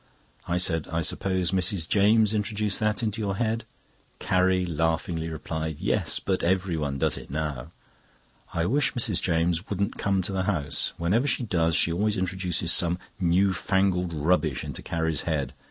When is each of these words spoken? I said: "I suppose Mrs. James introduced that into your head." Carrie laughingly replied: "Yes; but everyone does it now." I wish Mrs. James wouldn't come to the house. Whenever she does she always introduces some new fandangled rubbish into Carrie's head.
I 0.47 0.57
said: 0.57 0.87
"I 0.87 1.03
suppose 1.03 1.51
Mrs. 1.51 1.87
James 1.87 2.33
introduced 2.33 2.79
that 2.79 3.03
into 3.03 3.21
your 3.21 3.35
head." 3.35 3.65
Carrie 4.17 4.65
laughingly 4.65 5.29
replied: 5.29 5.77
"Yes; 5.79 6.19
but 6.19 6.41
everyone 6.41 6.97
does 6.97 7.19
it 7.19 7.29
now." 7.29 7.71
I 8.51 8.65
wish 8.65 8.93
Mrs. 8.93 9.21
James 9.21 9.69
wouldn't 9.69 9.99
come 9.99 10.23
to 10.23 10.31
the 10.33 10.45
house. 10.49 10.93
Whenever 10.97 11.27
she 11.27 11.43
does 11.43 11.75
she 11.75 11.91
always 11.91 12.17
introduces 12.17 12.73
some 12.73 12.97
new 13.19 13.53
fandangled 13.53 14.11
rubbish 14.13 14.63
into 14.63 14.81
Carrie's 14.81 15.21
head. 15.21 15.53